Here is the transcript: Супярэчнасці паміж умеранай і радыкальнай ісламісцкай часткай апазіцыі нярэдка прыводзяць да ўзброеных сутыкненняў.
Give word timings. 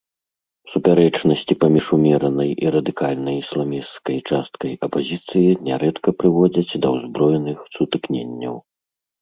Супярэчнасці 0.71 1.53
паміж 1.63 1.85
умеранай 1.97 2.49
і 2.65 2.71
радыкальнай 2.75 3.35
ісламісцкай 3.43 4.17
часткай 4.31 4.71
апазіцыі 4.89 5.55
нярэдка 5.69 6.09
прыводзяць 6.25 6.79
да 6.87 6.95
ўзброеных 6.95 7.57
сутыкненняў. 7.77 8.55